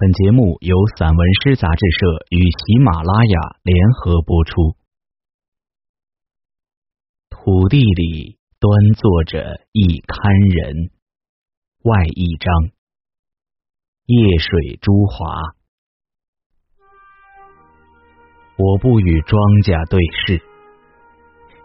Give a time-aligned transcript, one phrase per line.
[0.00, 4.76] 本节目由散文诗杂志社与喜马拉雅联合播出。
[7.30, 9.42] 土地里端坐着
[9.72, 10.92] 一堪人，
[11.82, 12.70] 外一张。
[14.06, 15.34] 夜水朱华，
[18.56, 20.40] 我不与庄稼对视，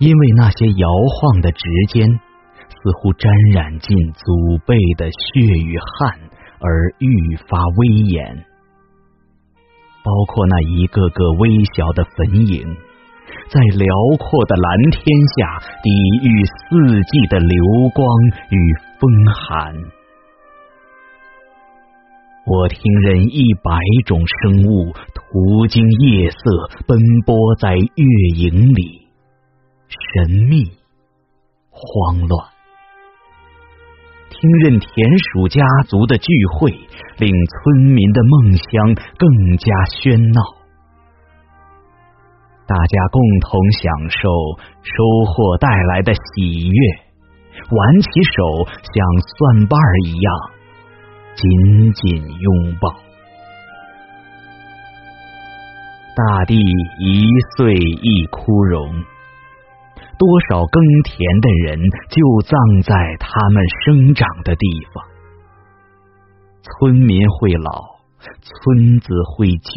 [0.00, 0.86] 因为那些摇
[1.16, 6.27] 晃的指尖，似乎沾染进祖辈的血与汗。
[6.60, 8.44] 而愈发威严，
[10.02, 12.76] 包括那一个个微小的坟影，
[13.48, 13.86] 在辽
[14.18, 15.02] 阔的蓝天
[15.36, 15.90] 下抵
[16.22, 17.56] 御四季的流
[17.94, 18.06] 光
[18.50, 19.74] 与风寒。
[22.46, 26.38] 我听任一百种生物途经夜色，
[26.86, 27.84] 奔波在月
[28.36, 29.06] 影里，
[29.86, 30.64] 神秘、
[31.70, 32.57] 慌乱。
[34.40, 36.70] 听任田鼠家族的聚会，
[37.18, 39.66] 令村民的梦乡更加
[39.98, 40.40] 喧闹。
[42.64, 44.28] 大家共同享受
[44.78, 46.78] 收获带来的喜悦，
[47.50, 48.94] 挽起手像
[49.26, 50.30] 蒜瓣一样
[51.34, 52.94] 紧紧拥抱。
[56.14, 56.54] 大地
[57.00, 59.02] 一岁一枯荣。
[60.18, 61.78] 多少耕田的人
[62.10, 65.04] 就葬在他们生长的地方。
[66.62, 68.00] 村民会老，
[68.42, 69.70] 村子会旧，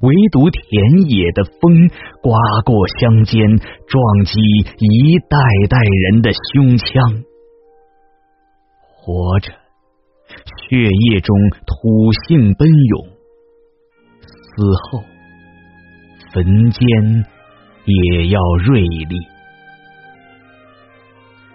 [0.00, 0.62] 唯独田
[1.08, 1.90] 野的风
[2.22, 2.32] 刮
[2.64, 4.40] 过乡间，撞击
[4.78, 7.22] 一代代人的胸腔。
[9.02, 9.52] 活着，
[10.68, 13.06] 血液中土性奔涌；
[14.22, 15.04] 死后，
[16.32, 17.26] 坟间。
[17.84, 19.18] 也要锐利，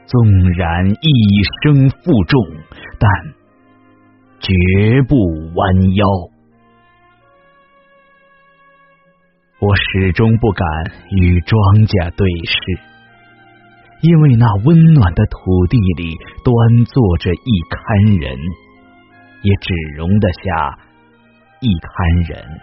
[0.06, 1.10] 纵然一
[1.64, 2.42] 生负重，
[3.00, 3.10] 但
[4.40, 5.16] 绝不
[5.56, 6.06] 弯腰。
[9.60, 10.68] 我始终不敢
[11.10, 12.54] 与庄稼对视，
[14.02, 18.38] 因为那温暖的土地里端坐着一堪人，
[19.42, 20.78] 也只容得下
[21.62, 21.90] 一堪
[22.28, 22.60] 人。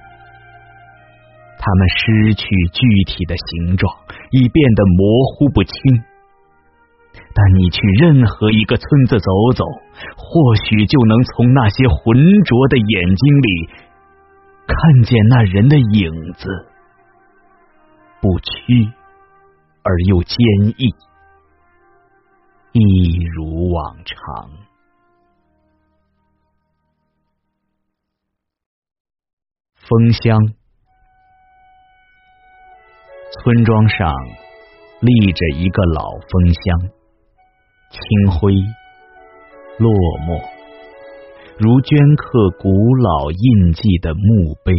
[1.64, 3.94] 他们失去具体的形状，
[4.32, 6.02] 已变得模糊不清。
[7.32, 9.64] 但你去任何一个村子走走，
[10.16, 13.70] 或许就能从那些浑浊的眼睛里
[14.66, 16.48] 看见那人的影子，
[18.20, 18.90] 不屈
[19.84, 20.36] 而又坚
[20.78, 20.92] 毅，
[22.72, 24.50] 一如往常。
[29.76, 30.38] 风香。
[33.40, 34.14] 村庄上
[35.00, 36.80] 立着一个老风箱，
[37.90, 38.52] 清灰
[39.78, 40.38] 落寞，
[41.58, 44.74] 如镌刻古老印记的墓碑。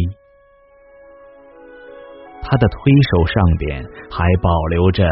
[2.42, 2.78] 他的推
[3.10, 5.04] 手上边还保留着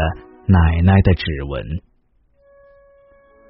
[0.47, 1.61] 奶奶的指纹。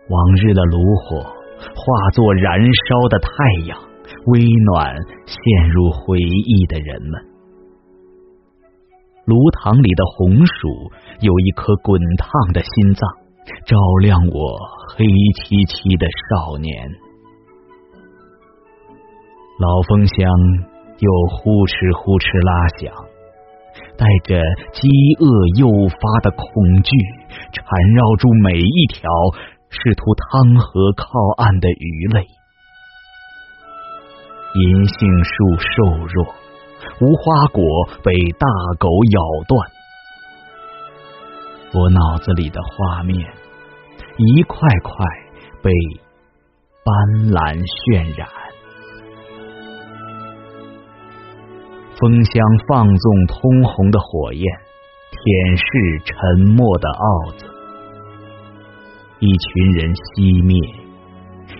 [0.10, 3.30] 往日的炉火化作燃烧的太
[3.68, 3.78] 阳，
[4.26, 4.42] 温
[4.74, 7.33] 暖陷入回忆的人们。
[9.26, 10.92] 炉膛里的红薯
[11.22, 13.08] 有一颗滚烫的心脏，
[13.66, 14.60] 照亮我
[14.92, 16.76] 黑漆漆的少年。
[19.60, 20.28] 老风箱
[21.00, 22.92] 又呼哧呼哧拉响，
[23.96, 24.44] 带着
[24.76, 24.92] 饥
[25.24, 25.24] 饿
[25.56, 26.44] 诱发的恐
[26.84, 26.92] 惧，
[27.56, 27.64] 缠
[27.96, 29.08] 绕住每一条
[29.70, 31.08] 试图汤河靠
[31.38, 32.28] 岸的鱼类。
[34.60, 36.43] 银杏树瘦弱。
[37.02, 37.64] 无花果
[38.04, 38.48] 被大
[38.80, 39.70] 狗咬断，
[41.74, 43.18] 我脑子里的画面
[44.18, 45.06] 一块块
[45.62, 45.72] 被
[46.86, 46.94] 斑
[47.32, 48.28] 斓渲染。
[52.00, 54.44] 风箱放纵通红的火焰，
[55.12, 57.46] 舔舐沉默的奥子。
[59.20, 60.60] 一群人熄灭，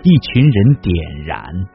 [0.02, 1.66] 一群人点燃，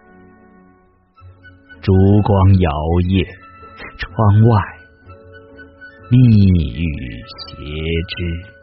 [1.82, 1.92] 烛
[2.22, 2.70] 光摇
[3.10, 3.49] 曳。
[3.98, 4.62] 窗外，
[6.10, 7.66] 密雨斜
[8.18, 8.59] 织。